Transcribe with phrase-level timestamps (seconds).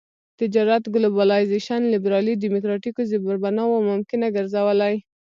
[0.39, 4.95] تجارت ګلوبلایزېشن لېبرالي ډيموکراټيکو زېربناوو ممکنه ګرځولي.